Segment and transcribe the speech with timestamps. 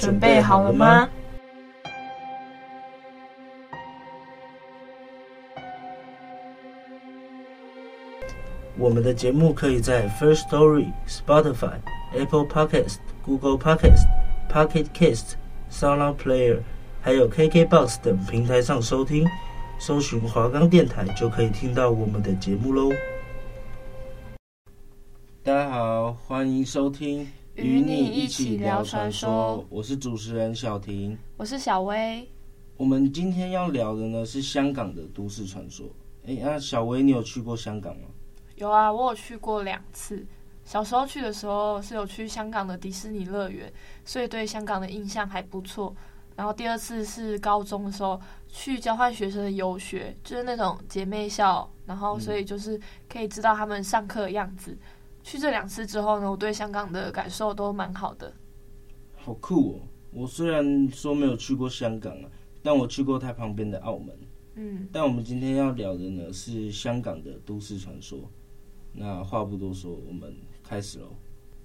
[0.00, 1.06] 准备好了吗？
[8.78, 11.74] 我们的节目可以在 First Story、Spotify、
[12.14, 14.06] Apple Podcast、Google Podcast、
[14.50, 15.34] Pocket Cast、
[15.70, 16.60] SoundPlayer，
[17.02, 19.28] 还有 KKBox 等平台上收听。
[19.78, 22.90] 搜寻华冈电台就可以听到我们的节目喽。
[25.42, 27.26] 大家好，欢迎收听。
[27.62, 32.26] 与你一起聊传说，我是主持人小婷，我是小薇。
[32.78, 35.86] 我们今天要聊的呢是香港的都市传说。
[36.26, 38.08] 哎，那小薇，你有去过香港吗？
[38.56, 40.24] 有啊，我有去过两次。
[40.64, 43.70] 小时候去的时候是有去香港的迪士尼乐园，
[44.06, 45.94] 所以对香港的印象还不错。
[46.36, 54.70] 然后第二次是高中的时候去交换学生的游学，就是那种姐妹校，然后所以就是可以知道他们上课的样子。
[54.72, 54.78] 嗯
[55.30, 58.34] 去这两次之后呢，我对香港的感受都蛮好的。
[59.14, 59.80] 好酷哦！
[60.12, 62.28] 我虽然说没有去过香港啊，
[62.64, 64.18] 但我去过它旁边的澳门。
[64.56, 68.28] 嗯，但我们今天要聊的呢是香港的都市传说。
[68.92, 71.06] 那话不多说，我们开始喽。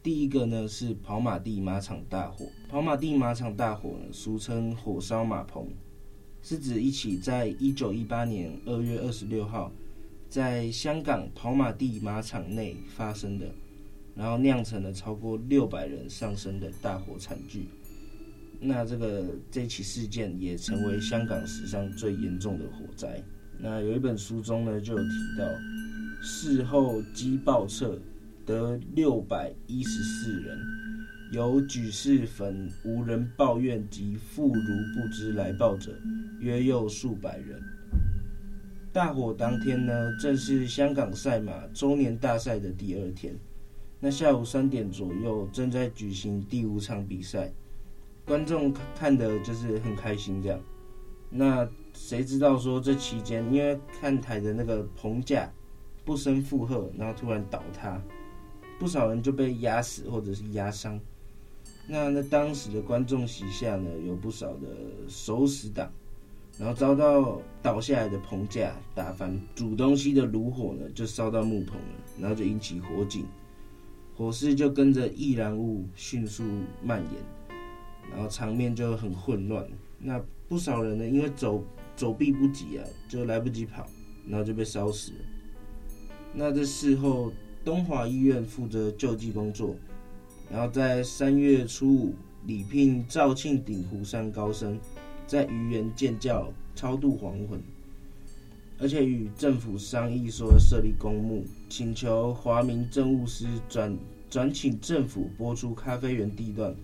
[0.03, 2.45] 第一个呢是跑马地马场大火。
[2.69, 5.67] 跑马地马场大火呢，俗称火烧马棚，
[6.43, 9.71] 是指一起在一九一八年二月二十六号。
[10.35, 13.45] 在香港跑马地马场内发生的，
[14.13, 17.69] 然后酿成了超过六百人丧生的大火惨剧。
[18.59, 23.23] 那这个这起事件也成为香港史上最严重的火灾。
[23.57, 25.09] 那有一本书中呢就有提
[25.39, 25.47] 到，
[26.21, 27.97] 事后机报册
[28.45, 30.59] 得六百一十四人，
[31.31, 35.97] 有举世焚无人抱怨及妇孺不知来报者，
[36.41, 37.63] 约有数百人。
[38.95, 43.37] 大火当天呢，正是香港赛马周年大赛的第二天。
[43.99, 47.51] 那下午三点左右，正在举行第五场比赛，
[48.25, 50.57] 观众看的就是很开心这样。
[51.29, 55.51] 那谁知道说这期间，因为看台的那个棚架
[56.05, 58.01] 不胜负荷，然后突然倒塌，
[58.79, 60.97] 不少人就被压死或者是压伤。
[61.85, 64.69] 那那当时的观众席下呢，有不少的
[65.09, 65.91] 熟死党。
[66.57, 73.25] 然后遭到倒下来的棚架打翻，煮东西的炉火呢就烧到木棚了，然后就引起火警，
[74.15, 76.43] 火势就跟着易燃物迅速
[76.81, 77.59] 蔓延，
[78.09, 79.67] 然后场面就很混乱。
[79.99, 81.61] 那不少人呢因为走
[81.95, 83.85] 走避不及啊，就来不及跑，
[84.25, 85.17] 然后就被烧死了。
[86.33, 87.33] 那这事后
[87.65, 89.75] 东华医院负责救济工作，
[90.49, 92.15] 然后在三月初五
[92.45, 94.79] 礼聘肇庆鼎湖山高僧。
[95.27, 97.59] 在鱼园建教超度亡魂，
[98.77, 103.97] 而且与政府商议说设立公墓，请求华明政务司转
[104.29, 106.75] 转请政府拨出咖啡园地段，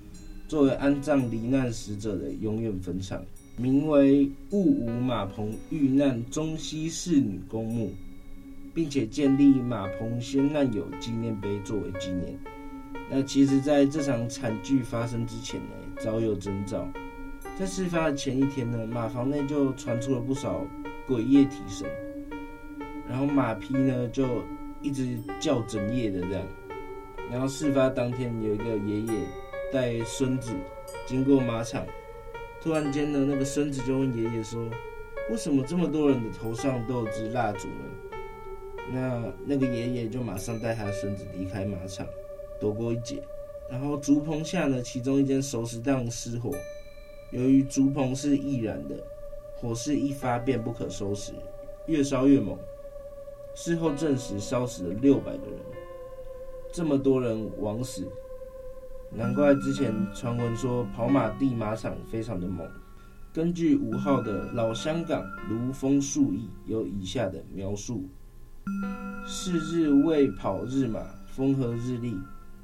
[0.47, 3.23] 作为安葬罹难死者的永远坟场，
[3.57, 7.91] 名为雾舞马棚遇难中西侍女公墓，
[8.73, 12.39] 并且建立马棚先难友纪念碑作为纪念。
[13.09, 16.87] 那其实，在这场惨剧发生之前呢，早有征兆。
[17.57, 20.65] 在事发的前一天呢，马房内就传出了不少
[21.05, 21.87] 鬼夜啼声，
[23.07, 24.25] 然后马匹呢就
[24.81, 26.43] 一直叫整夜的这样。
[27.29, 29.13] 然后事发当天，有一个爷爷
[29.71, 30.51] 带孙子
[31.05, 31.85] 经过马场，
[32.59, 34.67] 突然间呢，那个孙子就问爷爷说
[35.29, 37.85] ：“为什么这么多人的头上都有支蜡烛呢？”
[38.91, 42.07] 那那个爷爷就马上带他的孙子离开马场，
[42.59, 43.21] 躲过一劫。
[43.69, 46.51] 然后竹棚下呢，其中一间熟食档失火。
[47.31, 48.95] 由于竹棚是易燃的，
[49.55, 51.31] 火势一发便不可收拾，
[51.87, 52.57] 越烧越猛。
[53.55, 55.59] 事后证实烧死了六百个人。
[56.73, 58.07] 这么多人枉死，
[59.13, 62.65] 难怪之前传闻说跑马地马场非常的猛。
[63.33, 68.03] 根据五号的老香港卢峰树义有以下的描述：
[69.25, 72.17] 是日为跑日马，风和日丽，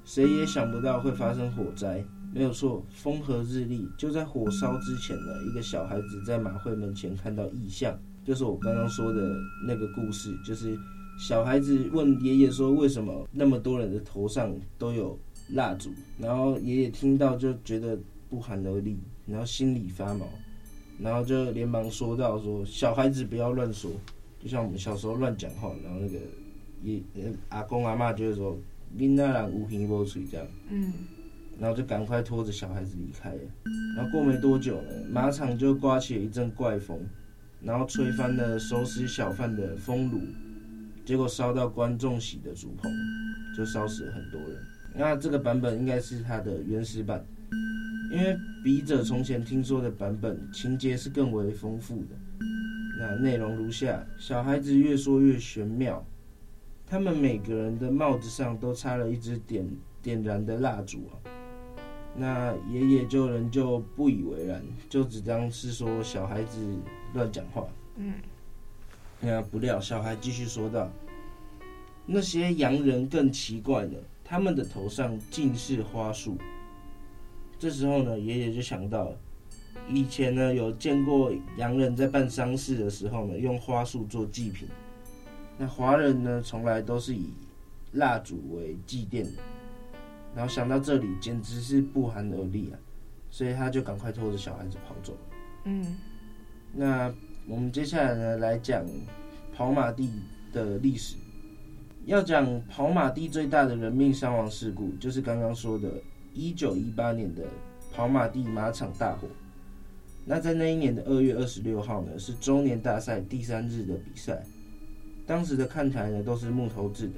[0.03, 2.03] 谁也想不到会发生火灾。
[2.37, 9.35] 没有错，风和日丽，就在火烧之前呢，一个小孩子在马会门前看到异象，就是我刚刚说的
[9.65, 10.77] 那个故事，就是
[11.19, 15.17] 小孩子问爷爷说，为什么那么多人的头上都有
[15.53, 15.89] 蜡烛，
[16.19, 17.97] 然后爷爷听到就觉得
[18.29, 20.27] 不寒而栗，然后心里发毛。
[20.99, 23.91] 然后就连忙说道：“说小孩子不要乱说，
[24.41, 25.71] 就像我们小时候乱讲话。
[25.83, 26.17] 然后那个
[26.81, 26.99] 爷
[27.49, 28.57] 阿公阿妈就会说，
[28.97, 30.47] 囡仔人无鼻无嘴这样。
[30.69, 30.91] 嗯，
[31.59, 33.35] 然后就赶快拖着小孩子离开。
[33.95, 36.99] 然后过没多久呢，马场就刮起一阵怪风，
[37.61, 40.21] 然后吹翻了收尸小贩的风炉，
[41.05, 42.91] 结果烧到观众席的竹棚，
[43.55, 44.57] 就烧死了很多人。
[44.95, 47.25] 那这个版本应该是它的原始版。”
[48.09, 52.15] 因为笔者从前听说的版本情节是更为丰富的，
[52.97, 56.05] 那内容如下：小孩子越说越玄妙，
[56.85, 59.67] 他们每个人的帽子上都插了一支点
[60.01, 61.36] 点燃的蜡烛啊。
[62.19, 64.59] 那爷爷就仍旧不以为然，
[64.89, 66.75] 就只当是说小孩子
[67.13, 67.67] 乱讲话。
[67.95, 68.15] 嗯，
[69.19, 70.89] 那不料小孩继续说道
[72.07, 73.91] ：“那些洋人更奇怪了，
[74.23, 76.35] 他们的头上尽是花束。”
[77.59, 79.13] 这时候呢，爷爷就想到，
[79.87, 84.67] 以前呢有见过洋人在办丧事的时候呢，用花束做祭品。
[85.59, 87.29] 那华人呢，从来都是以
[87.91, 89.31] 蜡烛为祭奠的。
[90.37, 92.77] 然后想到这里，简直是不寒而栗啊！
[93.31, 95.19] 所以他就赶快拖着小孩子跑走了。
[95.65, 95.97] 嗯，
[96.71, 97.11] 那
[97.47, 98.85] 我们接下来呢，来讲
[99.55, 100.11] 跑马地
[100.53, 101.15] 的历史。
[102.05, 105.89] 要讲跑马地最大的人命伤亡事故，就是刚刚说的。
[106.35, 107.43] 1918年的
[107.91, 109.27] 跑马地马场大火，
[110.23, 114.43] 那在那一年的二月二十六号呢，是周年大赛第三日的比赛。
[115.25, 117.15] 当时的看台呢都是木头制的，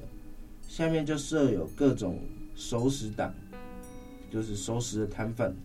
[0.70, 2.18] 下面就设有各种
[2.60, 3.34] 熟食档，
[4.30, 5.56] 就是熟食的摊贩。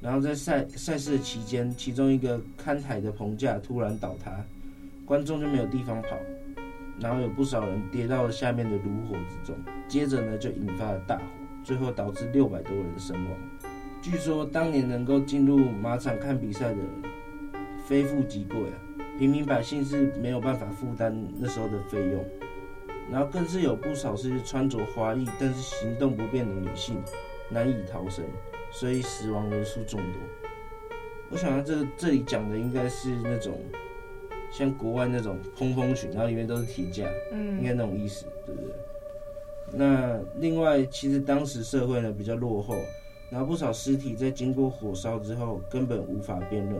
[0.00, 4.32] 然后在赛赛事的期间，其中一个看台的棚架突然倒塌，
[5.04, 6.16] 观众就没有地方跑，
[7.00, 9.56] 然后有不少人跌到了下面的炉火之中，
[9.88, 11.22] 接着呢就引发了大火。
[11.64, 13.32] 最后导致六百多人身亡。
[14.00, 16.86] 据说当年能够进入马场看比赛的人
[17.86, 18.76] 非富即贵啊，
[19.18, 22.24] 平民百姓是没有办法负担那时候的费用。
[23.10, 27.02] 然后更是有不少是穿着华丽但是行动不便的女性
[27.50, 28.24] 难以逃生，
[28.70, 30.20] 所以死亡人数众多。
[31.30, 33.58] 我想到这个这里讲的应该是那种
[34.50, 38.70] 像国外那种蓬蓬裙，然后里面都是铁架，嗯，应该那种意思，对不对？
[39.72, 42.76] 那另外，其实当时社会呢比较落后，
[43.30, 46.76] 然后不少尸体在经过火烧之后根本无法辨认，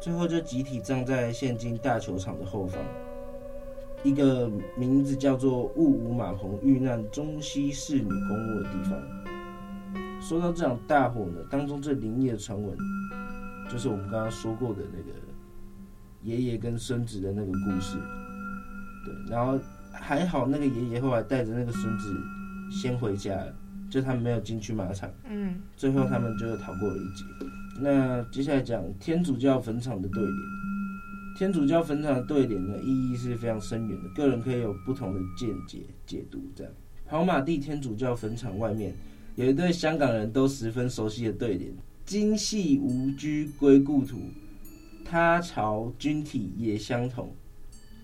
[0.00, 2.82] 最后就集体葬在现今大球场的后方，
[4.02, 9.00] 一个名字叫做雾舞马棚遇难中西侍女公墓的地方。
[10.20, 12.76] 说到这场大火呢，当中最灵异的传闻，
[13.70, 15.18] 就是我们刚刚说过的那个
[16.22, 17.96] 爷爷跟孙子的那个故事，
[19.04, 19.58] 对，然后。
[19.94, 22.16] 还好，那个爷爷后来带着那个孙子
[22.70, 23.54] 先回家了，
[23.90, 25.08] 就他们没有进去马场。
[25.28, 27.24] 嗯，最后他们就逃过了一劫。
[27.78, 30.34] 那接下来讲天主教坟场的对联。
[31.36, 36.38] 天主教坟场的对联呢，意义是非常深远的，个人可以有不同的见解解读。
[36.54, 36.72] 这样，
[37.06, 38.94] 跑马地天主教坟场外面
[39.36, 41.72] 有一对香港人都十分熟悉的对联
[42.04, 44.18] ：“今夕吾居归故土，
[45.04, 47.34] 他朝君体也相同。”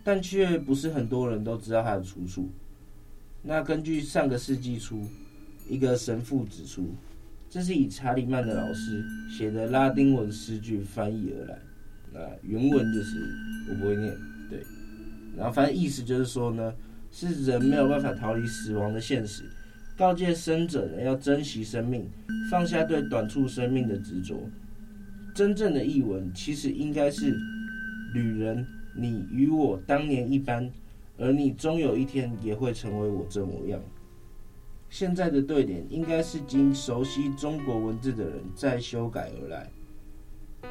[0.03, 2.49] 但却不是很多人都知道它的出处。
[3.43, 5.03] 那根据上个世纪初
[5.69, 6.95] 一个神父指出，
[7.51, 11.59] 这是以查理曼的老师写的拉丁文诗句翻译而来。
[12.13, 13.21] 那原文就是
[13.69, 14.17] 我不会念，
[14.49, 14.63] 对。
[15.37, 16.75] 然后反正意思就是说呢，
[17.11, 19.45] 是人没有办法逃离死亡的现实，
[19.97, 22.09] 告诫生者呢要珍惜生命，
[22.51, 24.49] 放下对短促生命的执着。
[25.35, 27.37] 真正的译文其实应该是
[28.15, 28.67] 旅人。
[29.01, 30.69] 你与我当年一般，
[31.19, 33.81] 而你终有一天也会成为我这模样。
[34.91, 39.71] 现在的对联应该是经熟悉中国文字的人再修改而来。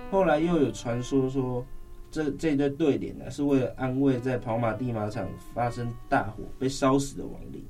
[0.09, 1.65] 后来又有传说说，
[2.09, 7.63] 这这对对联呢是为了安慰在跑马地马场发生大火被烧死的亡灵。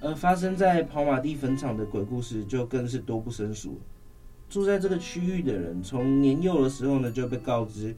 [0.00, 3.78] 而发生在跑马地坟场的鬼故事就更是多不胜数。
[4.48, 7.94] 住在这个区域的人，从年幼的时候呢就被告知。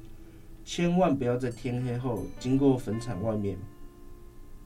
[0.64, 3.58] 千万不要在天黑后经过坟场外面，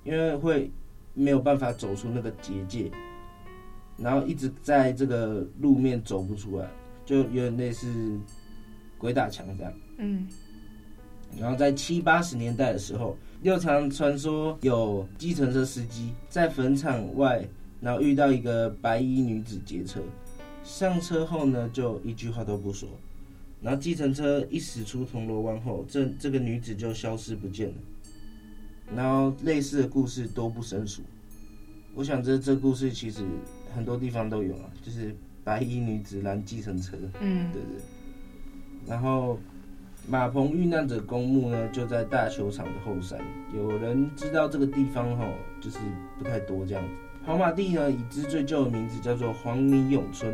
[0.04, 0.70] 因为会
[1.14, 2.90] 没有办法走出那个结界，
[3.96, 6.68] 然后一直在这个路面走不出来，
[7.06, 8.18] 就有点类似
[8.98, 9.72] 鬼打墙这样。
[9.98, 10.26] 嗯。
[11.38, 17.46] 然后在七八十年代的时候，又常传说有计程车司机在坟场外，
[17.80, 20.00] 然后遇到一个白衣女子劫车，
[20.64, 22.88] 上车后呢就一句话都不说，
[23.60, 27.74] 然后计程车一驶出铜锣湾后，这这个女子就消失不见了。
[28.94, 31.02] 然后类似的故事多不胜数，
[31.94, 33.24] 我想这这故事其实
[33.74, 37.82] 很多地方都有啊，就是白衣女子拦计程车，嗯，对对。
[38.86, 39.38] 然后。
[40.08, 43.18] 马棚遇难者公墓呢，就在大球场的后山。
[43.52, 45.26] 有人知道这个地方哈，
[45.60, 45.80] 就是
[46.16, 46.94] 不太多这样子。
[47.24, 50.32] 跑马地呢，已知最旧的名字叫做黄泥涌村，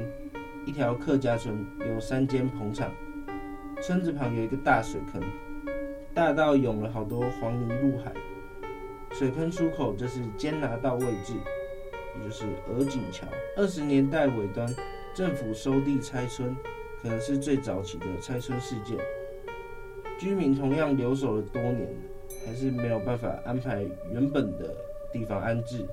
[0.67, 2.91] 一条客家村，有三间棚场。
[3.81, 5.23] 村子旁有一个大水坑，
[6.13, 8.13] 大到涌了好多黄泥入海。
[9.11, 11.33] 水坑出口就是监拿道位置，
[12.19, 13.27] 也就是鹅颈桥。
[13.57, 14.69] 二十年代尾端，
[15.15, 16.55] 政府收地拆村，
[17.03, 18.97] 可能是最早期的拆村事件。
[20.19, 21.89] 居民同样留守了多年，
[22.47, 24.73] 还是没有办法安排原本的
[25.13, 25.85] 地方安置。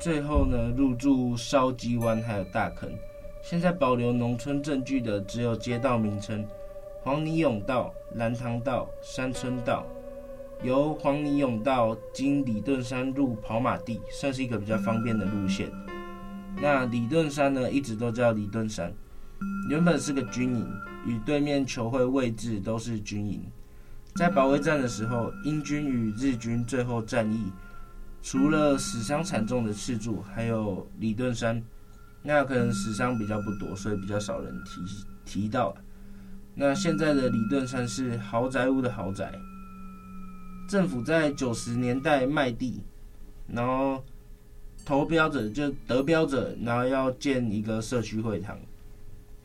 [0.00, 2.90] 最后呢，入住烧鸡湾还有大坑。
[3.40, 6.44] 现在保留农村证据的只有街道名称：
[7.02, 9.86] 黄泥涌道、兰塘道、山村道。
[10.60, 15.70] 由黄泥涌道经李顿山入跑马地，算是一个比较方便的路线。
[16.60, 18.92] 那李顿山呢，一直都叫李顿山，
[19.68, 20.66] 原本是个军营，
[21.04, 23.42] 与对面球会位置都是军营。
[24.14, 27.52] 在保卫战的时候，英军与日军最后战役，
[28.22, 31.62] 除了死伤惨重的赤柱，还有李顿山，
[32.22, 34.80] 那可能死伤比较不多，所以比较少人提
[35.26, 35.76] 提到。
[36.54, 39.38] 那现在的李顿山是豪宅屋的豪宅，
[40.66, 42.82] 政府在九十年代卖地，
[43.46, 44.02] 然后
[44.82, 48.58] 投标者就得标者，然后要建一个社区会堂。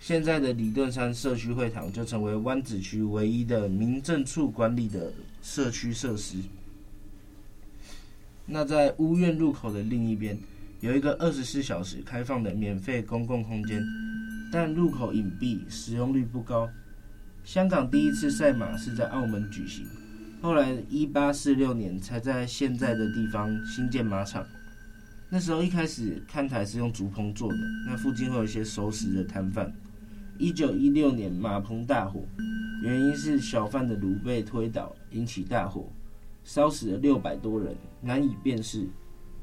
[0.05, 6.39] 现在的李顿山社区会堂就成为湾仔区唯一的民政处管理的社区设施。
[8.45, 10.37] 那在乌院入口的另一边，
[10.81, 13.81] 有一个二十四小时开放的免费公共空间，
[14.51, 16.69] 但入口隐蔽，使用率不高。
[17.45, 19.85] 香港第一次赛马是在澳门举行，
[20.41, 24.45] 后来一八四六年才在现在的地方新建马场。
[25.29, 27.57] 那时候一开始看台是用竹棚做的，
[27.87, 29.73] 那附近会有一些熟食的摊贩。
[30.39, 32.21] 一九一六年马棚大火，
[32.81, 35.87] 原因是小贩的炉被推倒引起大火，
[36.43, 38.87] 烧死了六百多人，难以辨识。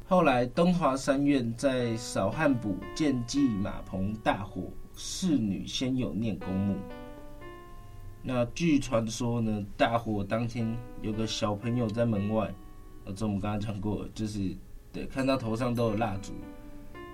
[0.07, 4.65] 后来东华三院在扫汉埔建祭马棚大火，
[4.97, 6.77] 侍女先有念公墓。
[8.23, 12.53] 那据传说呢，大火当天有个小朋友在门外，
[13.05, 14.55] 呃，这我们刚刚讲过，就是
[14.93, 16.33] 对，看到头上都有蜡烛，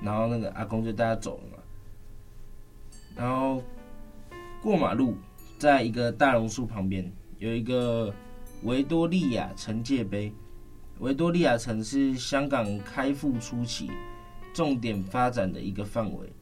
[0.03, 1.56] 然后那个阿公就带他走了，
[3.17, 3.63] 然后。
[4.63, 5.15] 过马路，
[5.59, 7.09] 在一个大榕树旁边
[7.39, 8.13] 有一个
[8.65, 10.33] 维多利亚城界碑。
[10.99, 13.89] 维多利亚城是香港开埠初期
[14.53, 16.33] 重点发展的一个范围。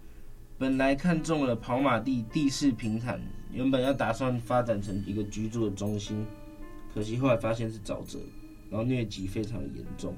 [0.57, 3.21] 本来看中了跑马地地势平坦，
[3.52, 6.25] 原本要打算发展成一个居住的中心，
[6.95, 8.19] 可惜后来发现是沼泽，
[8.71, 10.14] 然后疟疾非常严重，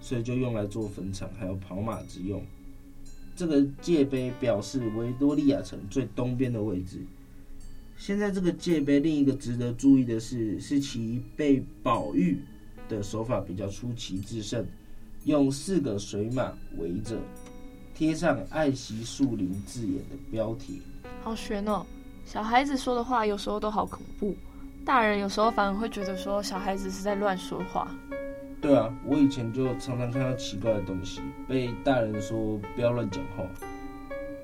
[0.00, 2.42] 所以就用来做坟场还有跑马之用。
[3.40, 6.98] 这个界碑表示维多利亚城最东边的位置。
[7.96, 12.38] 现在这个界碑，另一个值得注意的是，是其被保育
[12.86, 14.66] 的手法比较出奇制胜，
[15.24, 17.16] 用四个水马围着，
[17.94, 20.82] 贴上“爱惜树林”字眼的标题。
[21.22, 21.86] 好悬哦！
[22.26, 24.36] 小孩子说的话有时候都好恐怖，
[24.84, 27.90] 大人有时候反而会觉得说小孩子是在乱说话。
[28.60, 33.44] 对啊，我以前就常常看到奇怪的东西，被大人说不要乱讲话。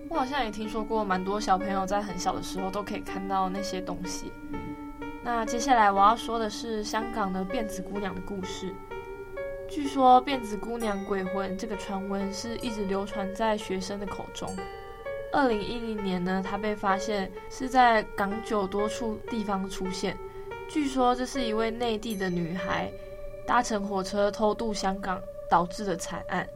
[0.08, 4.32] 我好像也听说过，蛮多小朋友在很小的时候都可以看到那些东西。
[5.22, 8.72] 那接下来我要说的是香港的辫子姑娘的故事。
[9.68, 14.48] 据说辫子姑娘鬼魂这个传闻是一直流传在学生的口中。
[15.32, 20.16] 二零一零年呢，她被发现是在港九多处地方出现。
[20.68, 22.90] 据说这是一位内地的女孩
[23.46, 26.46] 搭乘火车偷渡香港导致的惨案。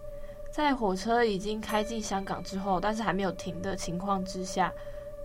[0.51, 4.73] 在火车已经开进香港之后，但是还没有停的情况之下，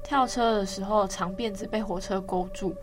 [0.03, 2.75] 跳车的时候长辫子被火车勾住，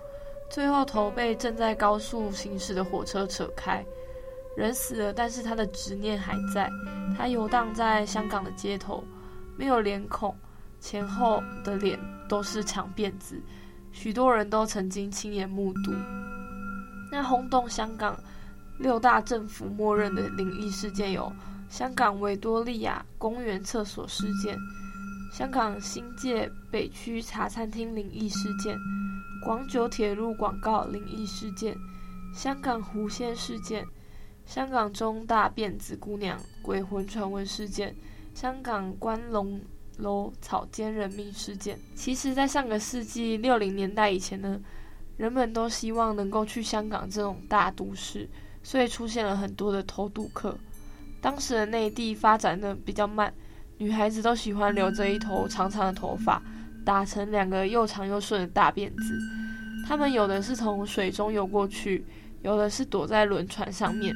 [0.51, 3.85] 最后头被正在高速行驶的火车扯开，
[4.57, 6.69] 人死了，但是他的执念还在，
[7.17, 9.05] 他游荡在香港的街头，
[9.57, 10.37] 没有脸孔，
[10.81, 11.97] 前后的脸
[12.29, 13.41] 都是长辫子，
[13.93, 15.93] 许多人都曾经亲眼目睹。
[17.13, 18.19] 那轰动香港
[18.83, 21.33] 六大政府默认的灵异事件有。
[21.71, 24.59] 香港维多利亚公园厕所事件、
[25.33, 28.77] 香港新界北区茶餐厅灵异事件、
[29.43, 31.75] 广九铁路广告灵异事件、
[32.35, 33.87] 香港狐仙事件、
[34.45, 37.97] 香港中大辫子姑娘鬼魂传闻事件、
[38.35, 39.59] 香港关龙
[39.97, 41.79] 楼草间人命事件。
[41.95, 44.61] 其实，在上个世纪六零年代以前呢，
[45.17, 48.29] 人们都希望能够去香港这种大都市。
[48.63, 50.57] 所以出现了很多的偷渡客。
[51.21, 53.33] 当时的内地发展的比较慢，
[53.79, 56.43] 女孩子都喜欢留着一头长长的头发，
[56.85, 59.19] 打成两个又长又顺的大辫子。
[59.87, 62.05] 她们有的是从水中游过去，
[62.43, 64.15] 有的是躲在轮船上面。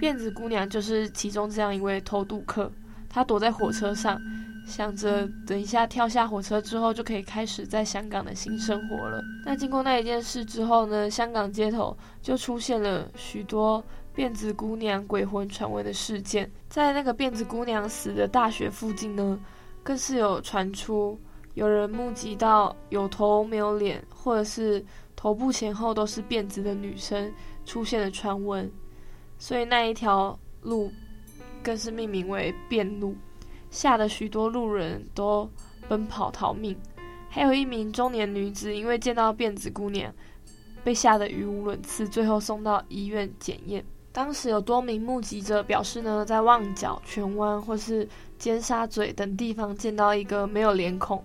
[0.00, 2.70] 辫子姑娘就是其中这样一位偷渡客，
[3.08, 4.20] 她躲在火车上。
[4.66, 9.22] 想着等一下跳下火车之后就可以开始在香港的新生活了。
[9.44, 13.82] 那经过那一件事之后呢，香港街头就出现了许多
[14.14, 16.50] 辫子姑娘鬼魂传闻的事件。
[16.68, 19.38] 在那个辫子姑娘死的大学附近呢，
[19.84, 21.18] 更是有传出
[21.54, 27.32] 有人目击到有头没有脸，或者是头部前后都是辫子的女生
[27.64, 28.70] 出现的传闻。
[29.38, 30.90] 所以那一条路
[31.62, 33.14] 更是命名为辫路。
[33.70, 35.50] 吓得许多路人都
[35.88, 36.76] 奔跑逃命，
[37.28, 40.12] 还有一名中年女子因为见到辫子姑娘，
[40.82, 43.84] 被吓得语无伦次，最后送到医院检验。
[44.12, 48.08] 当时有多名目击者表示呢，在旺角、荃湾或是
[48.38, 51.22] 尖沙咀等地方见到一个没有脸孔、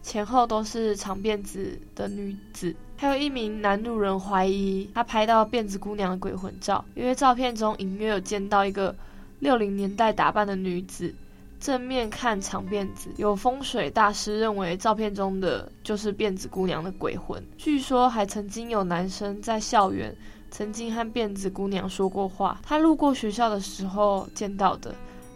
[0.00, 2.72] 前后都是长辫子的女子。
[2.96, 8.94] 还有一名男路人怀疑他拍到辫子姑娘的鬼魂照，因为照片中隐约有见到一个
[9.40, 11.12] 六零年代打扮的女子。
[11.60, 17.40] 正面看长辫子，有风水大师认为照片中的就是辫子姑娘的鬼魂。
[17.58, 20.16] 据说还曾经有男生在校园
[20.50, 22.58] 曾经和辫子姑娘说过话。
[22.62, 24.94] 他路过学校的时候见到的，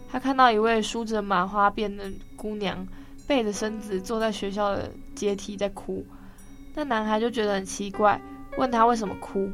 [0.09, 2.85] 他看到一位梳着麻花辫的姑娘
[3.27, 6.03] 背着身子坐在学校的阶梯在哭。
[6.73, 8.19] 那男孩就觉得很奇怪，
[8.57, 9.47] 问他为什么哭。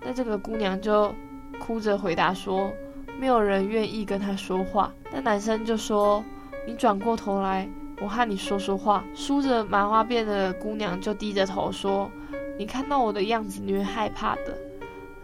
[0.00, 1.14] 那这个姑娘就
[1.60, 2.72] 哭着回答说。
[3.18, 6.22] 没有人愿意跟他说话，那男生就说
[6.66, 7.68] ：“你转过头来，
[8.00, 12.10] 我和你说说话。”梳着麻花辫的姑娘就低着头说
[12.58, 14.56] ：“你看到我的样子，你会害怕的。”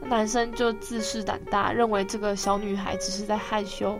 [0.08, 3.98] 男生就自恃胆大，认为这个小女孩只是在害羞，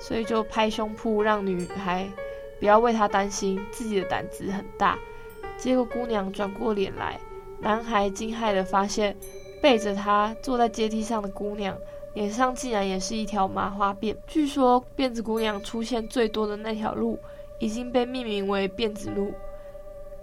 [0.00, 2.08] 所以就拍胸脯让女孩
[2.58, 4.96] 不要为他担心，自己的胆子很大。
[5.58, 7.20] 结果姑娘转过脸来，
[7.60, 9.14] 男孩惊骇地发现
[9.60, 11.76] 背着他坐在阶梯上的姑娘。
[12.14, 14.16] 脸上竟然也是一条麻花辫。
[14.26, 17.18] 据说辫子姑娘出现最多的那条路
[17.58, 19.32] 已经被命名为辫子路，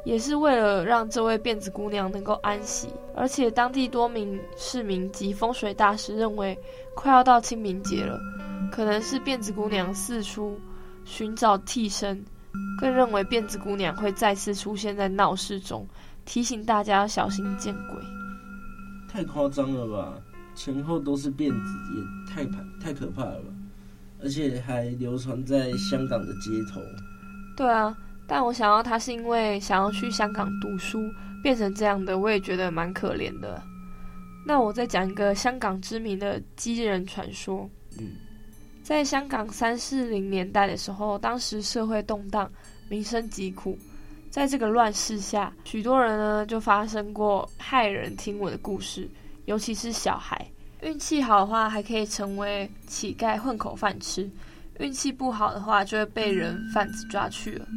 [0.04, 2.90] 也是为了让这位辫子姑娘能够安息。
[3.16, 6.58] 而且当地多名市民及风水大师认为，
[6.96, 8.20] 快要到清明节了，
[8.72, 10.60] 可能是辫子姑娘四处
[11.06, 12.24] 寻找替身，
[12.80, 15.88] 更认为辫子姑娘会再次出现在闹市中，
[16.26, 18.02] 提醒大家要小心见鬼。
[19.12, 20.14] 太夸张了吧！
[20.60, 23.48] 前后都是辫子，也太怕太可怕了吧！
[24.22, 26.82] 而且还流传在香港的街头。
[27.56, 31.00] 对啊，但我想要他是因为想要去香港读书，
[31.42, 33.64] 变成这样的，我也觉得蛮可怜的。
[34.46, 37.70] 那我再讲一个香港知名的鸡人传说。
[37.98, 38.18] 嗯，
[38.84, 42.52] 在香港三四零年代的时候，当时社会动荡，
[42.90, 43.78] 民生疾苦，
[44.30, 49.10] 在这个乱世下，许多人呢就发生过骇人听闻的故事。
[49.50, 50.46] 尤其是小孩，
[50.84, 54.30] 运气好的话还可以成为乞丐混口饭吃；
[54.78, 57.68] 运气不好的话，就会被人贩子抓去了。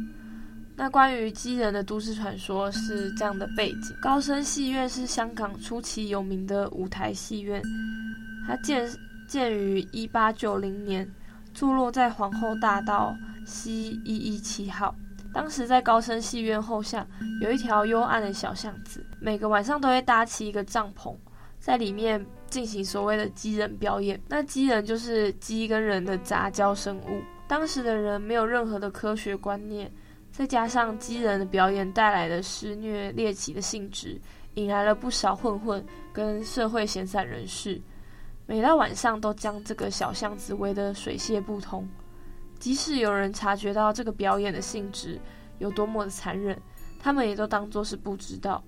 [0.75, 7.59] 那关于鸡人的都市传说是这样的背景：高升戏院是香港初期有名的舞台戏院，
[8.47, 8.87] 它建
[9.27, 11.11] 建于一八九零年，
[11.55, 13.15] 坐落在皇后大道
[13.47, 14.93] 西一一七号。
[15.33, 17.03] 当时在高升戏院后巷
[17.41, 21.15] 有一条幽暗的小巷子，每个晚上都会搭起一个帐篷。
[21.63, 27.21] 在里面进行所谓的鸡人表演，那鸡人就是鸡跟人的杂交生物。
[27.47, 29.89] 当时的人没有任何的科学观念，
[30.29, 34.19] 再加上鸡人的表演带来的施虐猎奇的性质，
[34.55, 37.81] 引来了不少混混跟社会闲散人士。
[38.45, 41.87] 每到晚上都将这个小巷子围得水泄不通，
[42.59, 45.17] 即使有人察觉到这个表演的性质
[45.59, 46.61] 有多么的残忍，
[46.99, 48.61] 他们也都当作是不知道。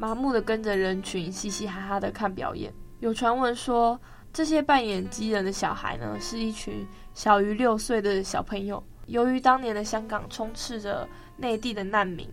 [0.00, 2.72] 麻木的跟着人群嘻嘻哈哈的看表演。
[3.00, 4.00] 有传闻说，
[4.32, 8.82] 这些扮演鸡人的小孩呢，是一群小于六岁的小朋友。
[9.08, 12.26] 由于当年的香港充斥着内地的难民，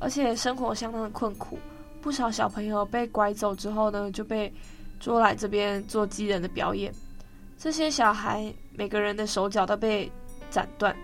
[0.00, 1.58] 而且生活相当的困苦，
[2.00, 4.50] 不少小朋友被拐走之后呢，就被
[4.98, 6.90] 捉来这边做鸡人的表演。
[7.58, 10.10] 这些小孩每个人的手脚都被
[10.50, 10.96] 斩断，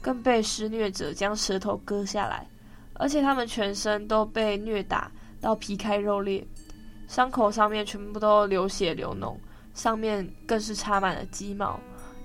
[0.00, 2.44] 更被施虐者将舌头割下来，
[2.94, 5.08] 而且他们全身都被虐打
[5.40, 6.46] 到皮开肉裂，
[7.08, 9.36] 伤口上面全部都流血流脓，
[9.74, 11.78] 上面更是插满了鸡毛，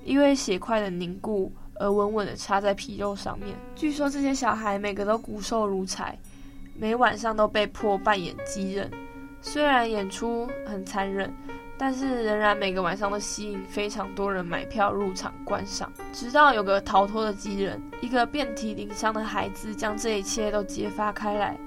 [0.04, 3.56] 因为血块的凝固而稳稳地插在皮肉上面。
[3.76, 6.18] 据说这些小孩每个都骨瘦如柴，
[6.76, 8.92] 每晚上都被迫扮演鸡人，
[9.42, 11.34] 虽然演出很残忍。
[11.78, 21.58] 但是仍然每个晚上都吸引非常多人买票入场观赏，直到有个逃脱的鸡人，一个遍体鳞伤的孩子，将这一切都揭发开来。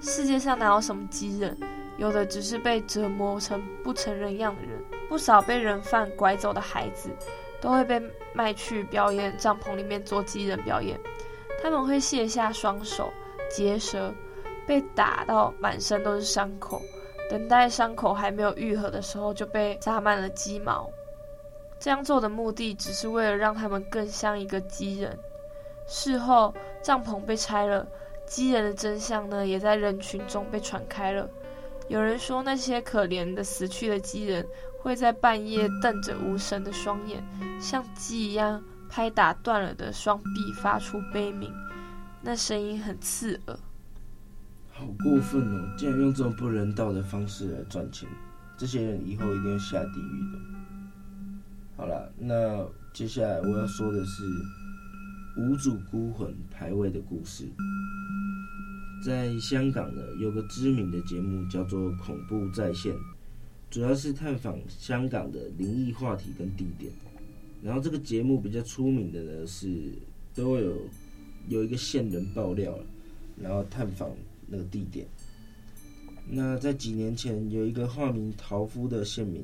[0.00, 1.56] 世界上哪有什么鸡人？
[1.96, 4.82] 有的只是被折磨成不成人样的人。
[5.08, 7.10] 不少被人贩拐走的孩子，
[7.60, 8.02] 都会被
[8.32, 10.98] 卖去表演帐篷里面做鸡人表演。
[11.62, 13.12] 他们会卸下双手，
[13.50, 14.12] 结舌，
[14.66, 16.82] 被打到满身都是伤口。
[17.30, 20.90] 等待伤口还没有愈合的时候，就被扎满了鸡毛。
[21.78, 25.16] 这样做的目的，只是为了让他们更像一个鸡人。
[25.86, 26.52] 事后，
[26.82, 27.86] 帐篷被拆了，
[28.26, 31.28] 鸡人的真相呢，也在人群中被传开了。
[31.88, 34.46] 有人说，那些可怜的死去的鸡人，
[34.80, 37.22] 会在半夜瞪着无神的双眼，
[37.60, 41.52] 像鸡一样拍打断了的双臂，发出悲鸣，
[42.22, 43.58] 那声音很刺耳。
[44.72, 45.74] 好过分哦！
[45.76, 48.08] 竟然用这种不人道的方式来赚钱，
[48.56, 50.38] 这些人以后一定要下地狱的。
[51.76, 54.24] 好了，那接下来我要说的是
[55.36, 57.44] 无主孤魂排位的故事。
[59.04, 62.92] 在香港呢，有个知名的节目叫做《恐怖在线》，
[63.70, 66.92] 主要是探访香港的灵异话题跟地点。
[67.62, 69.92] 然后这个节目比较出名的呢是，
[70.34, 70.76] 都有
[71.48, 72.78] 有一个线人爆料，
[73.40, 74.10] 然后探访。
[74.46, 75.06] 那个地点，
[76.28, 79.42] 那在几年前，有一个化名陶夫的线民，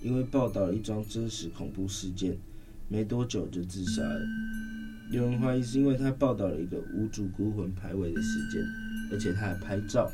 [0.00, 2.38] 因为报道了一桩真实恐怖事件，
[2.88, 4.20] 没多久就自杀了。
[5.10, 8.62] 有人怀疑是因为他报道了一个无主孤魂牌位的事件，
[9.10, 10.10] 而且他还拍照。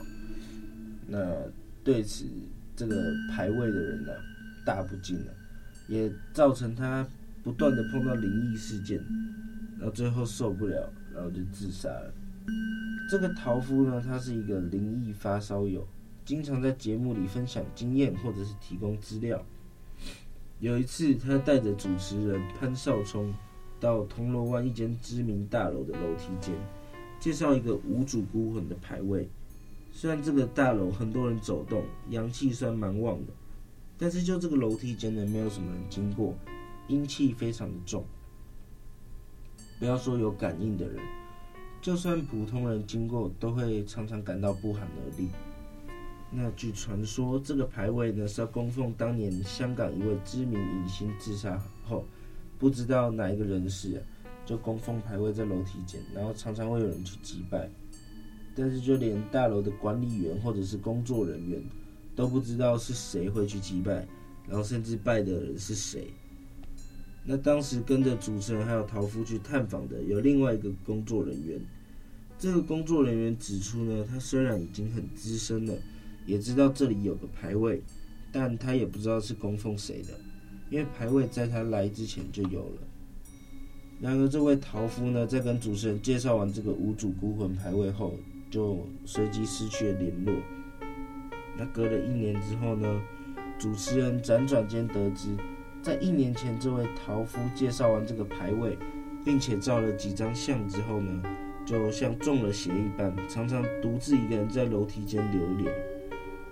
[1.06, 1.34] 那
[1.82, 2.24] 对此，
[2.76, 4.12] 这个牌位的人呢，
[4.64, 5.32] 大不敬了，
[5.88, 7.06] 也造成他
[7.42, 8.98] 不断的碰到灵异事件，
[9.78, 12.14] 然后最后受不了，然后就自杀了。
[13.10, 15.86] 这个陶夫呢，他是一个灵异发烧友，
[16.24, 19.44] 经常在节目里分享经验或者是提供资料。
[20.60, 23.34] 有一次，他带着主持人潘少聪
[23.84, 26.54] 到铜锣湾一间知名大楼的楼梯间，
[27.20, 29.28] 介绍一个无主孤魂的牌位。
[29.92, 33.32] 虽然这个大楼很多人走动，阳气算蛮旺的，
[33.98, 36.32] 但是就这个楼梯间呢，没有什么人经过，
[36.88, 38.02] 阴气非常的重。
[39.78, 40.96] 不要说有感应的人。
[41.82, 45.28] 就算普通人经过，都会常常感到不寒而栗。
[46.30, 52.06] 那据传说，这个牌位呢是要供奉当年香港一位知名影星自杀后，
[52.58, 54.00] 不知道哪一个人士啊，
[54.46, 57.68] 就供奉牌位在楼梯间，然后常常会有人去祭拜。
[58.56, 61.60] 但是就连大楼的管理员或者是工作人员
[62.14, 64.06] 都不知道是谁会去祭拜，
[64.48, 66.06] 然后甚至拜的人是谁。
[67.24, 71.60] 那当时跟着主持人还有陶夫去探访的有另外一个工作人员。
[72.36, 75.74] 这个工作人员指出呢，他虽然已经很资深了，
[76.26, 77.82] 也知道这里有个牌位，
[78.30, 80.20] 但他也不知道是供奉谁的，
[80.74, 82.78] 因为牌位在他来之前就有了。
[84.00, 88.14] 然而，这位陶夫呢，在跟主持人介绍完这个无主孤魂牌位后，
[88.50, 90.34] 就随即失去了联络。
[91.56, 93.00] 那隔了一年之后呢，
[93.56, 95.28] 主持人辗转间得知，
[95.80, 98.76] 在一年前，这位陶夫介绍完这个牌位，
[99.24, 101.22] 并且照了几张相之后呢，
[101.64, 105.72] 就像中了邪一般，常常独自一个人在楼梯间流连。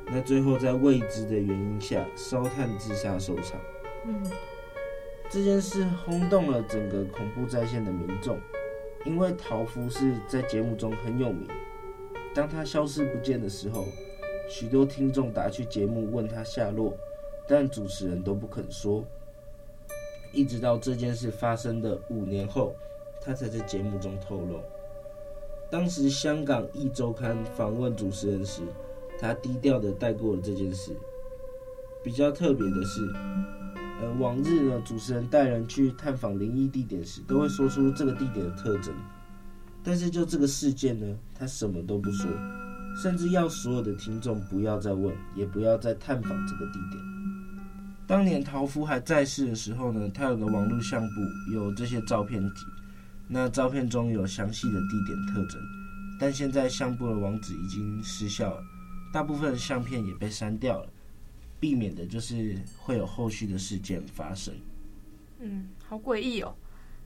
[0.06, 3.60] 那最后在未知的原因下烧炭自杀收场。
[5.30, 8.38] 这件事轰动了整个恐怖在线的民众，
[9.06, 11.48] 因为陶夫是在节目中很有名。
[12.34, 13.86] 当他消失不见的时候，
[14.48, 16.94] 许多听众打去节目问他下落，
[17.46, 19.04] 但主持人都不肯说。
[20.32, 22.74] 一直到这件事发生的五年后，
[23.20, 24.60] 他才在节目中透露。
[25.70, 28.62] 当时香港一周刊访问主持人时，
[29.18, 30.92] 他低调地带过了这件事。
[32.02, 33.00] 比较特别的是，
[34.18, 38.94] 往日呢，主持人带人去探访灵异地点时，都会说出这个地点的特征。
[39.82, 42.30] 但是就这个事件呢，他什么都不说，
[43.02, 47.02] 甚至要所有的听众不要再问，也不要再探访这个地点。
[48.06, 51.20] 当年陶夫还在世的时候呢，他有个网络相簿，
[51.52, 52.64] 有这些照片集。
[53.28, 55.58] 那照片中有详细的地点特征，
[56.20, 58.62] 但现在相簿的网址已经失效了，
[59.12, 60.88] 大部分相片也被删掉了，
[61.62, 64.52] 避免的就是会有后续的事件发生。
[65.38, 66.52] 嗯，好诡异哦。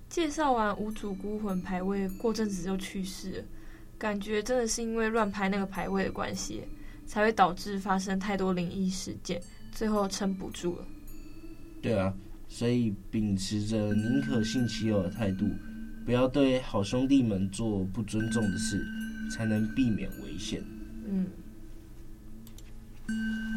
[0.08, 3.44] 介绍完无主孤魂牌位，过阵子就去世了，
[3.98, 6.62] 感觉真的是因为乱拍那个牌位的关系，
[7.04, 9.38] 才会导致发生太多灵异事件，
[9.72, 10.88] 最后撑不住了。
[11.82, 12.14] 对啊，
[12.48, 15.46] 所以秉持着宁可信其有的态度，
[16.06, 18.82] 不要对好兄弟们做不尊重的事，
[19.30, 20.64] 才能避免危险。
[21.06, 21.26] 嗯。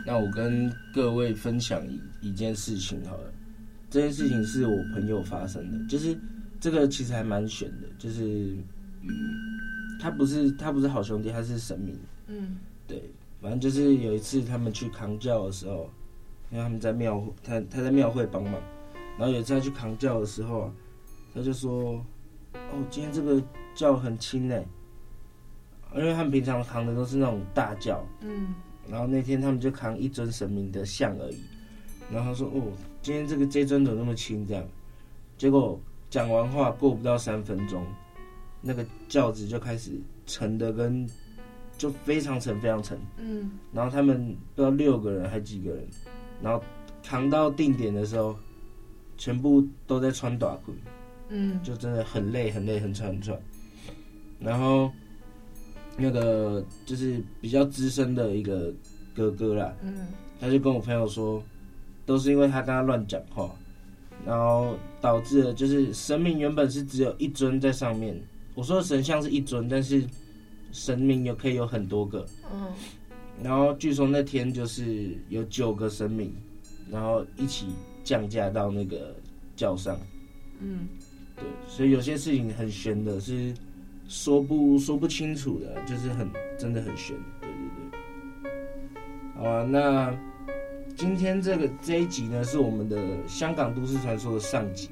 [0.06, 3.34] 那我跟各位分享一一件事情好了，
[3.90, 6.18] 这件事情是我朋友发生的，就是。
[6.62, 8.22] 这个其实还蛮悬的，就是，
[9.02, 9.10] 嗯，
[9.98, 11.98] 他不是他不是好兄弟，他是神明。
[12.28, 13.10] 嗯，对，
[13.42, 15.90] 反正就是有一次他们去扛轿的时候，
[16.52, 18.62] 因为他们在庙会，他他在庙会帮忙，
[19.18, 20.74] 然后有一次他去扛轿的时候啊，
[21.34, 22.06] 他就说
[22.54, 23.42] ：“哦，今天这个
[23.74, 24.62] 轿很轻哎，
[25.96, 28.54] 因为他们平常扛的都是那种大轿。”嗯，
[28.90, 31.38] 然后那天他们就扛一尊神明的像而已，
[32.12, 32.72] 然后他说：“哦，
[33.02, 34.64] 今天这个这尊怎么那么轻？”这样，
[35.38, 35.80] 结果。
[36.12, 37.86] 讲完话过不到三分钟，
[38.64, 39.92] 那个轿子就开始
[40.26, 41.08] 沉的跟
[41.78, 45.88] 就非常沉非常沉，嗯，然后他们不知道六个人还几个人，
[46.42, 46.60] 然后
[47.04, 48.36] 扛到定点的时候，
[49.20, 50.74] 全部都在穿短裤，
[51.28, 53.40] 嗯，就真的很累很累很喘很喘，
[54.40, 54.92] 然后
[56.00, 58.74] 那个就是比较资深的一个
[59.16, 60.08] 哥哥啦，嗯，
[60.40, 61.44] 他就跟我朋友说，
[62.06, 63.56] 都是因为他跟他乱讲话。
[64.26, 68.22] 然后导致了，就是神明原本是只有一尊在上面。
[68.54, 70.04] 我说的神像是一尊，但是
[70.74, 72.26] 神明有可以有很多个。
[72.54, 72.68] 嗯。
[73.42, 76.36] 然后据说那天就是有九个神明，
[76.92, 77.68] 然后一起
[78.04, 79.16] 降价到那个
[79.56, 79.98] 轿上。
[80.60, 80.90] 嗯。
[81.38, 83.54] 对，所以有些事情很玄的，是
[84.10, 87.16] 说不说不清楚的，就是很真的很悬。
[87.40, 87.90] 对对
[88.44, 88.52] 对。
[89.38, 90.14] 好啊，那。
[90.96, 94.90] 今天这个这一集呢，是我们的香港都市传说的上集，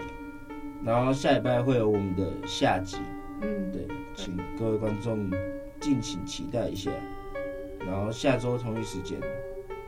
[0.81, 2.95] 然后下礼拜会有我们的下集，
[3.41, 5.29] 嗯，对，请各位观众
[5.81, 6.89] 敬请期待一下，
[7.85, 9.19] 然后下周同一时间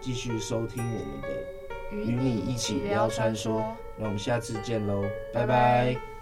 [0.01, 3.63] 继续收听我们的与你一起聊传说，
[3.97, 5.47] 那我们下次见喽，拜拜。
[5.47, 6.18] 拜拜。